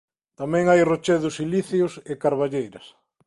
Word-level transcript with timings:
Tamén 0.39 0.65
hai 0.71 0.81
rochedos 0.91 1.35
silíceos 1.39 1.93
e 2.11 2.13
carballeiras. 2.23 2.85